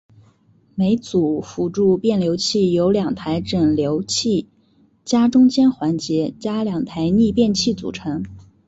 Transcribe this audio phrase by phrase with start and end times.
[0.73, 4.49] 每组辅助变流器由两台整流器
[5.05, 8.25] 加中间环节加两台逆变器组成。